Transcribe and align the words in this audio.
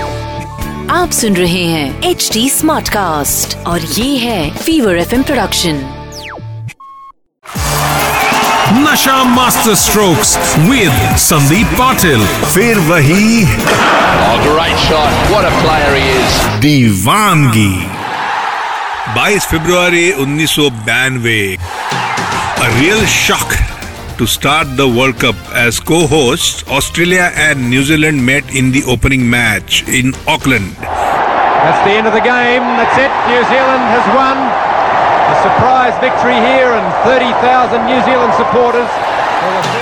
आप 0.91 1.11
सुन 1.11 1.35
रहे 1.35 1.63
हैं 1.63 2.03
एच 2.03 2.29
डी 2.33 2.49
स्मार्ट 2.49 2.89
कास्ट 2.89 3.57
और 3.57 3.81
ये 3.81 4.17
है 4.17 4.57
फीवर 4.57 4.97
एफ़ 4.97 5.15
प्रोडक्शन 5.15 5.81
नशा 8.73 9.23
master 9.23 9.75
strokes 9.75 10.57
with 10.57 11.17
Sandeep 11.17 11.67
Patil 11.67 12.25
फिर 12.27 12.79
वही। 12.79 13.43
Oh, 13.43 14.39
great 14.47 14.77
shot. 14.89 15.31
What 15.33 15.45
a 15.45 15.53
player 15.61 16.59
दीवानगी। 16.59 17.87
22 19.15 19.45
फरवरी 19.45 20.11
उन्नीस 20.11 20.51
सौ 20.51 20.69
A 22.61 22.71
real 22.81 23.05
shock 23.05 23.78
to 24.19 24.27
start 24.27 24.67
the 24.75 24.85
World 24.85 25.15
Cup 25.17 25.37
as 25.55 25.79
co-hosts 25.79 26.67
Australia 26.67 27.31
and 27.39 27.69
New 27.69 27.83
Zealand 27.83 28.19
met 28.19 28.43
in 28.53 28.73
the 28.75 28.83
opening 28.83 29.23
match 29.29 29.87
in 29.87 30.11
Auckland. 30.27 30.75
That's 30.75 31.79
the 31.87 31.95
end 31.95 32.05
of 32.05 32.11
the 32.11 32.19
game. 32.19 32.67
That's 32.75 32.99
it. 32.99 33.13
New 33.31 33.43
Zealand 33.47 33.83
has 33.95 34.05
won. 34.11 34.35
A 35.31 35.37
surprise 35.47 35.95
victory 36.03 36.35
here 36.35 36.67
and 36.75 36.87
30,000 37.07 37.87
New 37.87 38.01
Zealand 38.03 38.35
supporters. 38.35 38.91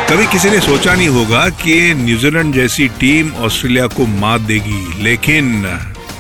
कभी 0.10 0.26
किसी 0.32 0.50
ने 0.50 0.60
सोचा 0.62 0.94
नहीं 0.96 1.08
होगा 1.18 1.48
कि 1.64 1.76
New Zealand 2.06 2.54
जैसी 2.54 2.88
team 3.00 3.34
Australia 3.46 3.88
को 3.98 4.06
मात 4.22 4.42
देगी 4.54 5.04
लेकिन 5.04 5.46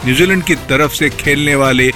न्यूजीलैंड 0.05 0.43
की 0.43 0.55
तरफ़ 0.69 0.93
से 0.93 1.09
खेलने 1.21 1.55
वाले 1.61 1.91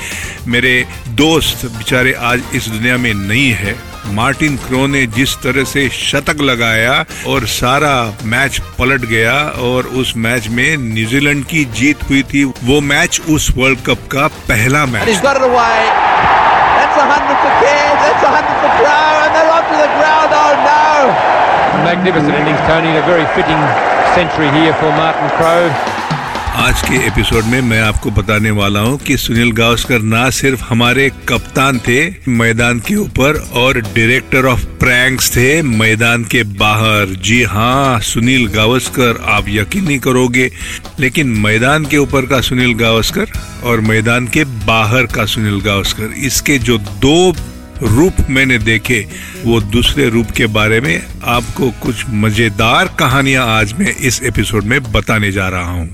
मेरे 0.53 0.75
दोस्त 1.23 1.65
बेचारे 1.77 2.13
आज 2.31 2.43
इस 2.55 2.67
दुनिया 2.67 2.97
में 2.97 3.13
नहीं 3.13 3.49
है 3.63 3.75
मार्टिन 4.07 4.57
क्रो 4.57 4.87
ने 4.87 5.05
जिस 5.07 5.35
तरह 5.35 5.63
से 5.63 5.89
शतक 5.89 6.41
लगाया 6.41 7.05
और 7.27 7.45
सारा 7.47 8.13
मैच 8.23 8.59
पलट 8.79 9.01
गया 9.01 9.33
और 9.67 9.85
उस 10.01 10.13
मैच 10.17 10.47
में 10.47 10.77
न्यूजीलैंड 10.77 11.45
की 11.45 11.65
जीत 11.65 12.03
हुई 12.09 12.23
थी 12.23 12.43
वो 12.43 12.81
मैच 12.81 13.21
उस 13.29 13.49
वर्ल्ड 13.57 13.79
कप 13.85 14.07
का 14.11 14.27
पहला 14.27 14.85
मैच। 14.85 15.05
आज 26.51 26.81
के 26.81 26.95
एपिसोड 27.07 27.43
में 27.43 27.61
मैं 27.61 27.79
आपको 27.81 28.11
बताने 28.11 28.51
वाला 28.51 28.79
हूँ 28.79 28.97
कि 28.97 29.15
सुनील 29.17 29.51
गावस्कर 29.51 30.01
ना 30.01 30.29
सिर्फ़ 30.29 30.63
हमारे 30.63 31.07
कप्तान 31.29 31.77
थे 31.79 31.99
मैदान 32.29 32.79
के 32.79 32.95
ऊपर 32.95 33.37
और 33.53 33.79
डायरेक्टर 33.79 34.45
ऑफ़ 34.45 34.65
प्रैंक्स 34.79 35.29
थे 35.35 35.61
मैदान 35.61 36.23
के 36.23 36.43
बाहर। 36.59 37.13
जी 37.25 37.41
हाँ 37.43 37.99
सुनील 37.99 38.47
गावस्कर 38.47 39.21
आप 39.27 39.45
यकीन 39.49 39.85
नहीं 39.85 39.99
करोगे, 39.99 40.49
लेकिन 40.99 41.27
मैदान 41.37 41.85
के 41.85 41.97
ऊपर 41.97 42.25
का 42.25 42.41
सुनील 42.41 42.73
गावस्कर 42.73 43.31
और 43.63 43.81
मैदान 43.81 44.27
के 44.27 44.43
बाहर 44.43 45.05
का 45.05 45.25
सुनील 45.25 45.61
गावस्कर, 45.61 46.13
इसके 46.17 46.57
जो 46.59 46.77
दो 46.77 47.33
रूप 47.83 48.29
मैंने 48.29 48.57
देखे, 48.59 49.05
वो 49.45 49.61
दूसरे 49.61 50.09
रूप 50.09 50.31
के 50.37 50.47
बारे 50.49 50.81
में 50.81 51.01
आपको 51.23 51.71
कुछ 51.83 52.05
मज़ेदार 52.09 52.95
कहानियाँ 52.99 53.47
आज 53.49 53.73
मैं 53.79 53.95
इस 53.95 54.21
एपिसोड 54.23 54.63
में 54.63 54.81
बताने 54.91 55.31
जा 55.31 55.49
रहा 55.49 55.71
हूँ। 55.71 55.89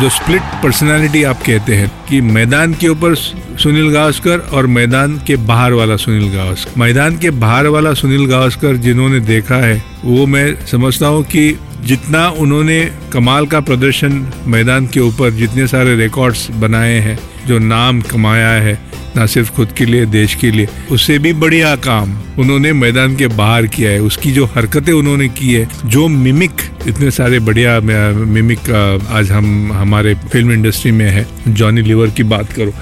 जो 0.00 0.08
स्प्लिट 0.08 0.42
पर्सनालिटी 0.62 1.22
आप 1.22 1.42
कहते 1.46 1.74
हैं, 1.74 1.90
कि 2.08 2.20
मैदान 2.20 2.74
के 2.74 2.88
ऊपर 2.88 3.14
सुनील 3.14 3.90
गावस्कर 3.92 4.38
और 4.52 4.66
मैदान 4.66 5.16
के 5.26 5.36
बाहर 5.46 5.72
वाला 5.72 5.96
सुनील 5.96 6.32
गावस्कर। 6.34 6.80
मैदान 6.80 7.18
के 7.18 7.30
बाहर 7.30 7.66
वाला 7.66 7.92
सुनील 7.94 8.26
गावस्कर 8.26 8.76
जिन्होंने 8.76 9.20
देखा 9.20 9.56
है, 9.56 9.82
वो 10.04 10.26
मैं 10.26 10.54
समझता 10.66 11.06
हूँ 11.06 11.22
कि 11.24 11.58
जितना 11.84 12.28
उन्होंने 12.38 12.80
कमाल 13.12 13.46
का 13.46 13.60
प्रदर्शन 13.60 14.26
मैदान 14.46 14.86
के 14.86 15.00
ऊपर, 15.00 15.30
जितने 15.30 15.66
सारे 15.66 15.96
रिकॉर्ड्स 15.96 16.50
बनाए 16.50 16.98
हैं 16.98 17.18
जो 17.46 17.58
नाम 17.58 18.00
कमाया 18.00 18.50
है, 18.62 18.78
ना 19.16 19.26
सिर्फ़ 19.26 19.50
खुद 19.52 19.72
के 19.72 19.84
लिए, 19.84 20.04
देश 20.06 20.34
के 20.34 20.50
लिए 20.50 20.68
उससे 20.90 21.18
भी 21.18 21.32
बढ़िया 21.32 21.74
काम 21.76 22.14
उन्होंने 22.38 22.72
मैदान 22.72 23.16
के 23.16 23.26
बाहर 23.26 23.66
किया 23.66 23.90
है। 23.90 24.00
उसकी 24.02 24.32
जो 24.32 24.44
हरकतें 24.46 24.92
उन्होंने 24.92 25.28
की 25.28 25.52
है, 25.54 25.68
जो 25.86 26.06
मिमिक 26.08 26.50
इतने 26.86 27.10
सारे 27.10 27.38
बढ़िया 27.40 27.78
मिमिक 27.80 28.70
आज 29.10 29.30
हम, 29.30 29.72
हमारे 29.72 30.14
फ़िल्म 30.32 30.52
इंडस्ट्री 30.52 30.92
में 30.92 31.08
है। 31.10 31.26
जॉनी 31.48 31.82
लीवर 31.82 32.10
की 32.10 32.22
बात 32.22 32.52
करो 32.52 32.72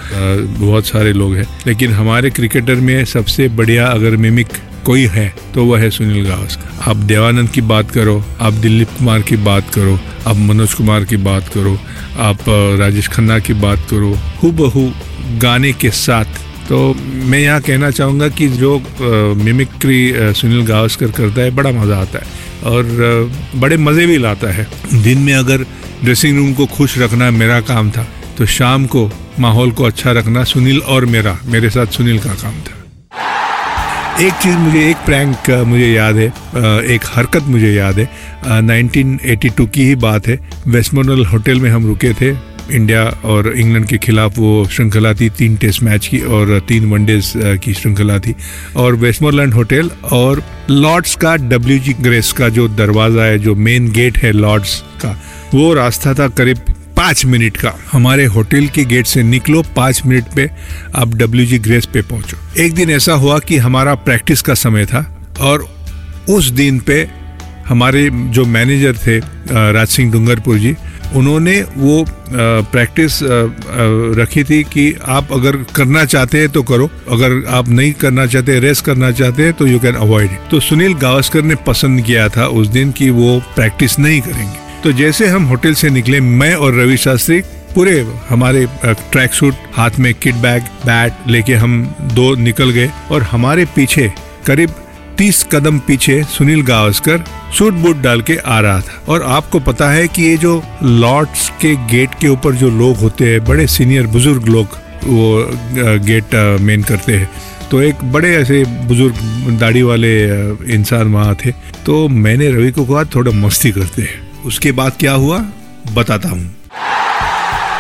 बहुत 0.59 0.87
सारे 0.87 1.12
लोग 1.12 1.34
हैं। 1.34 1.47
लेकिन 1.66 1.93
हमारे 1.93 2.31
क्रिकेटर 2.31 2.75
में 2.75 3.04
सबसे 3.04 3.49
बढ़िया 3.49 3.87
अगर 3.88 4.16
मिमिक 4.16 4.49
कोई 4.81 5.07
है 5.09 5.27
तो 5.55 5.65
वह 5.65 5.81
है 5.81 5.91
सुनील 5.91 6.27
गावस्कर। 6.27 6.91
आप 6.91 6.97
देवानंद 6.97 7.51
की 7.51 7.61
बात 7.63 7.91
करो, 7.91 8.23
आप 8.41 8.53
दिलीप 8.55 8.89
कुमार 8.99 9.23
की 9.23 9.37
बात 9.39 9.71
करो, 9.75 9.99
आप 10.27 10.37
मनोज 10.39 10.75
कुमार 10.75 11.05
की 11.05 11.17
बात 11.19 11.49
करो, 11.49 11.79
आप 12.19 12.45
राजेश 12.81 13.09
खन्ना 13.09 13.39
की 13.39 13.55
बात 13.57 13.87
करो 13.91 14.15
हु 14.43 14.51
बहू 14.55 14.91
गाने 15.41 15.73
के 15.73 15.91
साथ। 15.93 16.39
तो 16.69 16.95
मैं 16.95 17.39
यहाँ 17.39 17.61
कहना 17.61 17.91
चाहूँगा 17.91 18.29
कि 18.31 18.49
जो 18.51 18.79
मिमिक्री 19.37 20.35
सुनील 20.35 20.65
गावस्कर 20.67 21.11
करता 21.12 21.41
है, 21.41 21.51
बड़ा 21.51 21.71
मज़ा 21.73 21.99
आता 21.99 22.19
है 22.19 22.49
और 22.67 23.31
बड़े 23.57 23.77
मज़े 23.79 24.07
भी 24.07 24.19
लाता 24.19 24.53
है। 24.53 24.67
दिन 24.95 25.19
में 25.19 25.35
अगर 25.35 25.65
ड्रेसिंग 26.05 26.37
रूम 26.39 26.53
को 26.55 26.67
खुश 26.69 26.99
रखना 26.99 27.31
मेरा 27.33 27.61
काम 27.62 27.91
था 27.91 28.07
तो 28.39 28.47
शाम 28.49 28.87
को 28.87 29.11
माहौल 29.41 29.71
को 29.71 29.85
अच्छा 29.85 30.12
रखना 30.12 30.45
सुनील 30.47 30.79
और 30.81 31.05
मेरा, 31.07 31.39
मेरे 31.47 31.71
साथ 31.71 31.87
सुनील 31.89 32.19
का 32.19 32.35
काम 32.35 32.61
था। 32.61 32.79
एक 34.20 34.32
चीज़ 34.32 34.56
मुझे 34.56 34.91
एक 34.91 34.97
प्रैंक 34.97 35.50
मुझे 35.50 35.86
याद 35.86 36.16
है 36.16 36.26
एक 36.84 37.00
हरकत 37.04 37.42
मुझे 37.42 37.72
याद 37.72 37.98
है। 37.98 38.10
अ, 38.42 38.60
1982 38.60 39.66
की 39.66 39.84
ही 39.84 39.94
बात 39.94 40.28
है। 40.28 40.38
वेस्टमोनल 40.69 41.25
होटल 41.25 41.60
में 41.60 41.70
हम 41.70 41.86
रुके 41.86 42.12
थे 42.12 42.36
इंडिया 42.76 43.04
और 43.04 43.58
इंग्लैंड 43.58 43.86
के 43.86 43.98
खिलाफ 43.98 44.38
वो 44.38 44.69
श्रृंखला 44.72 45.14
थी 45.14 45.28
तीन 45.28 45.56
टेस्ट 45.56 45.82
मैच 45.82 46.06
की 46.06 46.19
और 46.19 46.62
तीन 46.69 46.91
वनडेज 46.91 47.32
की 47.36 47.75
श्रृंखला 47.75 48.19
थी। 48.19 48.34
और 48.76 48.94
वेस्टमोरलैंड 48.94 49.54
होटल 49.54 49.91
और 50.12 50.42
लॉर्ड्स 50.70 51.14
का 51.14 51.37
डब्ल्यू 51.37 51.78
जी 51.78 51.92
ग्रेस 51.92 52.32
का 52.32 52.48
जो 52.48 52.69
दरवाज़ा 52.69 53.22
है 53.22 53.38
जो 53.38 53.54
मेन 53.54 53.91
गेट 53.91 54.19
है 54.19 54.32
लॉर्ड्स 54.32 54.84
का 55.02 55.22
वो 55.54 55.75
रास्ता 55.75 56.14
था 56.14 56.28
करीब 56.28 56.56
पाँच 57.00 57.25
मिनट 57.25 57.56
का। 57.56 57.72
हमारे 57.93 58.25
होटल 58.27 58.66
के 58.69 58.84
गेट 58.84 59.06
से 59.06 59.22
निकलो, 59.22 59.62
पाँच 59.77 60.03
मिनट 60.06 60.25
पे 60.37 60.49
आप 60.97 61.15
डब्ल्यू 61.15 61.47
जी 61.47 61.59
ग्रेस 61.59 61.87
पे 61.87 62.03
पहुंचो। 62.03 62.37
एक 62.62 62.75
दिन 62.75 62.91
ऐसा 62.91 63.12
हुआ 63.15 63.38
कि 63.38 63.56
हमारा 63.59 63.94
प्रैक्टिस 64.03 64.43
का 64.43 64.55
समय 64.55 64.87
था 64.87 65.00
और 65.41 65.66
उस 66.28 66.50
दिन 66.53 66.78
पे 66.81 67.00
हमारे 67.69 68.09
जो 68.11 68.44
मैनेजर 68.47 68.97
थे 68.99 69.19
राज 69.72 69.88
सिंह 69.88 70.12
डूंगरपुर 70.12 70.59
जी, 70.59 70.75
उन्होंने 71.15 71.61
वो 71.77 72.05
प्रैक्टिस 72.33 73.19
रखी 74.19 74.44
थी 74.44 74.62
कि 74.65 74.93
आप 75.09 75.32
अगर 75.32 75.56
करना 75.77 76.05
चाहते 76.05 76.38
हैं 76.38 76.49
तो 76.49 76.62
करो, 76.62 76.91
अगर 77.11 77.44
आप 77.49 77.69
नहीं 77.71 77.93
करना 77.94 78.27
चाहते 78.27 78.61
रेस्ट 78.61 78.84
करना 78.84 79.11
चाहते 79.12 79.43
हैं 79.43 79.53
तो 79.53 79.67
यू 79.67 79.78
कैन 79.78 79.94
अवॉइड 79.97 80.38
तो 80.50 80.61
सुनील 80.61 80.94
गावस्कर 81.00 81.43
ने 81.43 81.55
पसंद 81.67 82.05
किया 82.05 82.28
था 82.28 82.47
उस 82.49 82.69
दिन 82.69 82.93
कि 82.93 83.11
वो 83.12 83.38
प्रैक्टिस 83.55 83.99
नहीं 83.99 84.21
करेंगे। 84.21 84.59
तो 84.85 84.91
जैसे 84.93 85.27
हम 85.27 85.45
होटल 85.45 85.75
से 85.75 85.89
निकले, 85.91 86.21
मैं 86.21 86.55
और 86.55 86.75
रवि 86.75 86.97
शास्त्री 86.97 87.41
पूरे 87.75 88.01
हमारे 88.29 88.67
ट्रैक 88.85 89.33
सूट 89.33 89.55
हाथ 89.75 89.99
में 89.99 90.13
किट 90.15 90.35
बैग 90.35 90.63
बैट 90.87 91.29
लेके 91.29 91.55
हम 91.55 91.83
दो 92.15 92.35
निकल 92.37 92.71
गए 92.71 92.91
और 93.11 93.23
हमारे 93.23 93.65
पीछे, 93.75 94.11
करीब 94.47 94.71
तीस 95.19 95.43
कदम 95.53 95.79
पीछे 95.79 96.23
सुनील 96.29 96.63
गावस्कर 96.63 97.25
सूट 97.59 97.75
बूट 97.75 97.97
डाल 97.97 98.23
के 98.23 98.37
आ 98.37 98.61
रहा 98.61 98.81
था। 98.81 99.03
और 99.09 99.23
आपको 99.23 99.61
पता 99.61 99.91
है 99.91 100.07
कि 100.09 100.23
ये 100.23 100.37
जो 100.37 100.63
लॉर्ड्स 100.83 101.49
के 101.61 101.75
गेट 101.87 102.15
के 102.21 102.29
ऊपर 102.29 102.55
जो 102.55 102.71
लोग 102.71 102.97
होते 102.97 103.31
हैं, 103.31 103.45
बड़े 103.45 103.67
सीनियर 103.67 104.07
बुज़ुर्ग 104.07 104.49
लोग, 104.49 104.79
वो 105.05 105.47
गेट 106.07 106.35
मेन 106.62 106.83
करते 106.83 107.12
हैं। 107.12 107.31
तो 107.71 107.83
एक 107.83 108.05
बड़े 108.12 108.35
ऐसे 108.37 108.65
बुज़ुर्ग 108.87 109.59
दाढ़ी 109.61 109.83
वाले 109.83 110.17
इंसान 110.75 111.12
वहाँ 111.12 111.35
थे। 111.45 111.53
तो 111.87 112.07
मैंने 112.09 112.51
रवि 112.51 112.71
को 112.71 112.85
कहा, 112.85 113.05
थोड़ा 113.15 113.33
मस्ती 113.37 113.73
करते 113.73 114.03
हैं। 114.03 114.30
उसके 114.46 114.72
बाद 114.72 114.92
क्या 115.00 115.12
हुआ? 115.12 115.38
बताता 115.94 116.28
हूँ। 116.28 116.56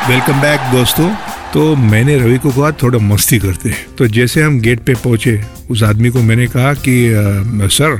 वेलकम 0.08 0.40
बैक 0.40 0.60
दोस्तों। 0.72 1.14
तो 1.52 1.76
मैंने 1.76 2.16
रवि 2.18 2.38
को 2.38 2.50
कहा 2.50 2.70
थोड़ा 2.72 2.98
मस्ती 2.98 3.38
करते 3.38 3.68
हैं। 3.68 3.94
तो 3.98 4.06
जैसे 4.06 4.42
हम 4.42 4.60
गेट 4.60 4.80
पे 4.80 4.94
पहुँचे 4.94 5.42
उस 5.70 5.82
आदमी 5.82 6.10
को 6.10 6.22
मैंने 6.22 6.46
कहा 6.46 6.72
कि 6.74 7.10
sir 7.76 7.98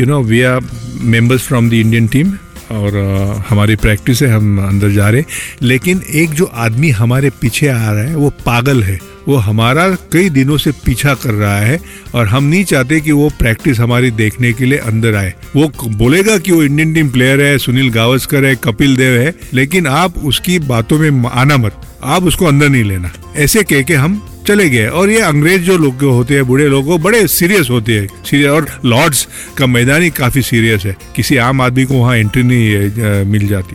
you 0.00 0.06
know 0.06 0.22
we 0.22 0.42
are 0.42 0.60
members 1.00 1.42
from 1.42 1.70
the 1.70 1.72
Indian 1.72 2.06
team 2.06 2.32
और 2.70 2.96
अ, 2.96 3.44
हमारी 3.50 3.76
प्रैक्टिस 3.76 4.22
है 4.22 4.28
हम 4.28 4.66
अंदर 4.68 4.90
जा 4.90 5.08
रहे 5.08 5.24
लेकिन 5.62 6.02
एक 6.14 6.30
जो 6.30 6.44
आदमी 6.44 6.90
हमारे 6.90 7.30
पीछे 7.40 7.68
आ 7.68 7.90
रहा 7.92 8.04
है 8.04 8.16
वो 8.16 8.30
पागल 8.46 8.82
है। 8.82 8.98
वो 9.28 9.36
हमारा 9.36 9.88
कई 9.88 10.28
दिनों 10.28 10.56
से 10.56 10.70
पीछा 10.70 11.14
कर 11.14 11.30
रहा 11.30 11.58
है 11.58 11.80
और 12.14 12.26
हम 12.26 12.44
नहीं 12.44 12.64
चाहते 12.64 13.00
कि 13.00 13.12
वो 13.12 13.28
प्रैक्टिस 13.28 13.80
हमारी 13.80 14.10
देखने 14.10 14.52
के 14.52 14.64
लिए 14.64 14.78
अंदर 14.78 15.14
आए। 15.14 15.34
वो 15.56 15.72
बोलेगा 15.88 16.38
कि 16.38 16.52
वो 16.52 16.62
इंडियन 16.62 16.94
टीम 16.94 17.08
प्लेयर 17.08 17.40
है, 17.40 17.58
सुनील 17.58 17.90
गावस्कर 17.90 18.44
है, 18.44 18.54
कपिल 18.54 18.96
देव 18.96 19.20
है, 19.20 19.34
लेकिन 19.54 19.86
आप 19.86 20.18
उसकी 20.18 20.58
बातों 20.58 20.98
में 20.98 21.30
आना 21.30 21.56
मत। 21.56 21.76
आप 22.04 22.24
उसको 22.24 22.44
अंदर 22.44 22.68
नहीं 22.68 22.84
लेना। 22.84 23.10
ऐसे 23.36 23.62
कह 23.62 23.82
के 23.82 23.94
हम 23.94 24.42
चले 24.46 24.68
गए। 24.70 24.86
और 24.86 25.10
ये 25.10 25.20
अंग्रेज़ 25.20 25.62
जो 25.62 25.78
लोग 25.78 25.94
होते 25.94 26.34
हैं, 26.34 26.46
बूढ़े 26.46 26.68
लोग 26.68 27.00
बड़े 27.02 27.26
सीरियस 27.26 27.70
होते 27.70 27.98
हैं। 27.98 28.08
सीरियस 28.24 28.50
और 28.50 28.80
लॉर्ड्स 28.84 29.28
का 29.56 29.66
मैदान 29.66 30.02
ही 30.02 30.10
काफ़ी 30.10 30.42
सीरियस 30.42 30.84
है। 30.84 30.96
किसी 31.16 31.36
आम 31.36 31.60
आदमी 31.60 31.84
को 31.84 31.94
वहाँ 31.94 32.16
एंट्री 32.16 32.42
नहीं 32.42 33.24
मिल 33.24 33.46
जाती। 33.46 33.74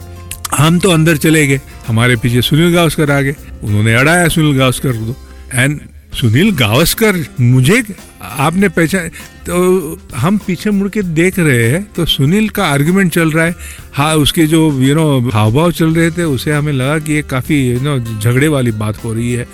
हम 0.58 0.80
तो 0.80 0.92
अंदर 0.92 1.18
चले 1.18 1.48
गए। 1.48 1.62
हमारे 1.88 2.16
पीछे 2.16 2.42
सुनील 2.42 2.74
गावस्कर 2.74 3.12
आ 3.12 3.22
गए। 3.22 3.36
उन्होंने 3.64 3.96
अड़ाया 3.96 4.28
सुनील 4.28 4.58
गावस्कर 4.58 4.92
को। 4.92 5.16
एंड 5.54 5.80
सुनील 6.14 6.52
गावस्कर 6.56 7.24
मुझे 7.42 7.82
आपने 8.22 8.70
पहचान 8.70 9.08
तो 9.46 10.00
हम 10.16 10.38
पीछे 10.38 10.70
मुड़ 10.72 10.90
के 10.90 11.02
देख 11.14 11.40
रहे 11.40 11.68
हैं 11.70 11.84
तो 11.96 12.06
सुनील 12.06 12.50
का 12.50 12.66
आर्गुमेंट 12.66 13.12
चल 13.14 13.32
रहा 13.32 13.46
है। 13.46 13.56
हाँ 13.94 14.16
उसके 14.16 14.46
जो 14.48 14.62
यू 14.82 14.96
नो 14.96 15.30
हाव 15.30 15.52
भाव 15.54 15.72
चल 15.72 15.94
रहे 15.94 16.12
थे, 16.12 16.24
उसे 16.26 16.52
हमें 16.52 16.74
लगा 16.74 16.98
कि 17.00 17.14
ये 17.14 17.22
काफ़ी 17.30 17.62
यू 17.62 17.80
नो 17.82 18.00
झगड़े 18.20 18.48
वाली 18.48 18.72
बात 18.74 19.04
हो 19.04 19.14
रही 19.14 19.34
है। 19.34 19.48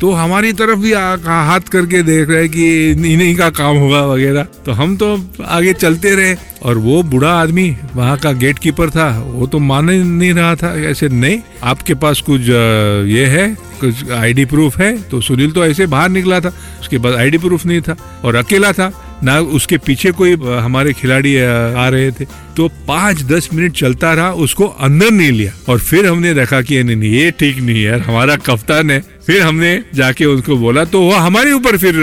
तो 0.00 0.10
हमारी 0.12 0.52
तरफ़ 0.52 0.78
भी 0.78 0.92
हाथ 0.92 1.68
करके 1.72 2.02
देख 2.02 2.28
रहे 2.28 2.40
हैं 2.40 2.48
कि 2.50 2.90
इन्हीं 3.12 3.34
का 3.36 3.48
काम 3.50 3.76
होगा 3.76 4.04
वगैरह। 4.06 4.46
तो 4.66 4.72
हम 4.72 4.96
तो 4.96 5.08
आगे 5.42 5.72
चलते 5.74 6.14
रहे, 6.14 6.34
और 6.62 6.78
वो 6.78 7.02
बूढ़ा 7.04 7.30
आदमी 7.32 7.76
वहाँ 7.94 8.16
का 8.18 8.32
गेट 8.34 8.58
कीपर 8.58 8.90
था, 8.90 9.08
वो 9.20 9.46
तो 9.46 9.58
मान 9.60 9.90
नहीं 9.90 10.32
रहा 10.34 10.54
था, 10.56 10.74
ऐसे 10.80 11.08
नहीं। 11.10 11.38
आपके 11.62 11.94
पास 11.96 12.20
कुछ 12.20 12.40
ये 12.40 13.26
है? 13.28 13.46
कुछ 13.76 14.10
आईडी 14.12 14.44
प्रूफ 14.44 14.78
है 14.78 14.96
तो 15.02 15.20
सुनील 15.20 15.50
तो 15.50 15.64
ऐसे 15.66 15.86
बाहर 15.86 16.08
निकला 16.10 16.40
था, 16.40 16.52
उसके 16.80 16.98
पास 16.98 17.14
आईडी 17.16 17.38
प्रूफ 17.38 17.66
नहीं 17.66 17.80
था, 17.80 17.96
और 18.24 18.34
अकेला 18.34 18.72
था, 18.72 18.92
ना 19.24 19.38
उसके 19.40 19.76
पीछे 19.78 20.10
कोई 20.12 20.32
हमारे 20.58 20.92
खिलाड़ी 20.92 21.36
आ 21.36 21.88
रहे 21.88 22.10
थे। 22.10 22.24
तो 22.56 22.68
पाँच 22.88 23.22
दस 23.24 23.48
मिनट 23.54 23.72
चलता 23.72 24.12
रहा, 24.14 24.32
उसको 24.34 24.66
अंदर 24.66 25.10
नहीं 25.10 25.32
लिया, 25.32 25.52
और 25.68 25.78
फिर 25.80 26.06
हमने 26.06 26.34
देखा 26.34 26.60
कि 26.62 26.82
नहीं 26.84 27.12
ये 27.12 27.30
ठीक 27.30 27.58
नहीं 27.58 27.82
यार, 27.82 28.00
हमारा 28.00 28.36
कप्तान 28.38 28.90
है। 28.90 29.00
फिर 29.26 29.42
हमने 29.42 29.70
जाके 29.94 30.24
उनको 30.24 30.56
बोला 30.56 30.84
तो 30.84 31.00
वो 31.02 31.12
हमारे 31.12 31.52
ऊपर 31.52 31.76
फिर 31.76 31.94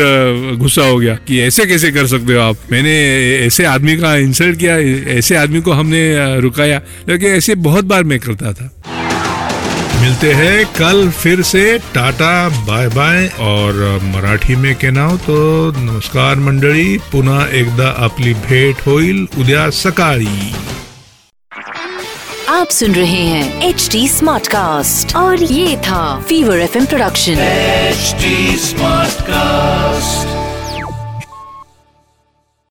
गुस्सा 0.60 0.84
हो 0.84 0.98
गया 0.98 1.16
कि 1.28 1.40
ऐसे 1.42 1.66
कैसे 1.66 1.92
कर 1.92 2.08
सकते 2.08 2.34
हो 2.34 2.40
आप? 2.42 2.58
मैंने 2.72 2.94
ऐसे 3.38 3.66
आदमी 3.66 3.96
का 3.98 4.16
इंसल्ट 4.18 4.60
किया, 4.60 4.78
ऐसे 5.18 5.36
आदमी 5.36 5.62
को 5.62 5.72
हमने 5.72 6.40
रुकाया 6.42 6.80
क्योंकि 7.06 7.26
ऐसे 7.28 7.56
बहुत 7.58 7.86
बार 7.86 8.04
मैं 8.04 8.20
करता 8.20 8.54
था। 8.54 8.70
मिलते 10.04 10.32
हैं 10.34 10.66
कल 10.66 11.10
फिर 11.10 11.42
से। 11.42 11.78
टाटा 11.94 12.50
बाय 12.50 12.88
बाय। 12.88 13.28
और 13.40 14.00
मराठी 14.04 14.56
में 14.56 14.76
कहना 14.76 15.06
तो 15.16 15.38
नमस्कार 15.78 16.36
मंडळी 16.36 16.98
पुन्हा 17.12 17.46
एकदा 17.48 17.88
आपली 18.06 18.34
भेट 18.34 18.82
होईल। 18.88 19.28
उद्या 19.38 19.70
सकाळी। 19.70 20.54
आप 22.50 22.70
सुन 22.70 22.92
रहे 22.92 23.24
हैं 23.24 23.70
एच 23.70 23.90
डी 23.92 24.08
स्मार्ट 24.08 24.48
कास्ट 24.48 25.16
और 25.16 25.44
ये 25.44 25.78
था 25.78 26.04
fever 26.30 26.60
F 26.60 26.78
production 26.86 27.34
H 27.34 28.16
smart 28.60 29.14
Smartcast. 29.14 30.33